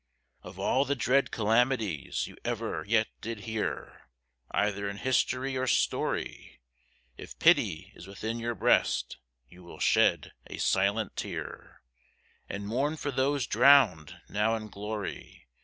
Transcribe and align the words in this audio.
Of 0.41 0.57
all 0.57 0.83
the 0.83 0.95
dread 0.95 1.29
calamities 1.29 2.25
you 2.25 2.35
ever 2.43 2.83
yet 2.87 3.09
did 3.21 3.41
hear, 3.41 4.09
Either 4.49 4.89
in 4.89 4.97
history 4.97 5.55
or 5.55 5.67
story; 5.67 6.59
If 7.17 7.37
pity 7.37 7.91
is 7.93 8.07
within 8.07 8.39
your 8.39 8.55
breast, 8.55 9.17
you 9.47 9.61
will 9.63 9.77
shed 9.79 10.31
a 10.47 10.57
silent 10.57 11.15
tear, 11.15 11.83
And 12.49 12.65
mourn 12.65 12.97
for 12.97 13.11
those 13.11 13.45
drowned, 13.45 14.19
now 14.27 14.55
in 14.55 14.69
glory! 14.69 15.47